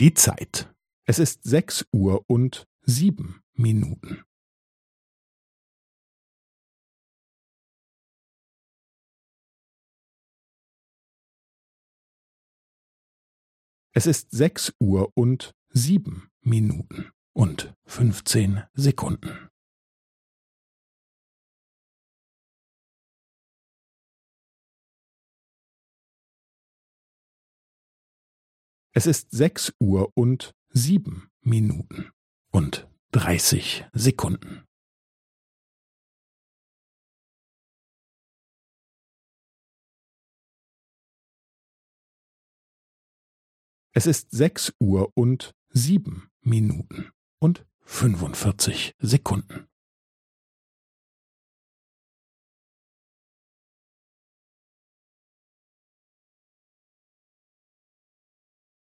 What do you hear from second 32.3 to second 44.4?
und dreißig Sekunden. Es ist